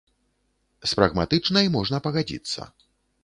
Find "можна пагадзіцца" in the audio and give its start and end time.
1.77-2.61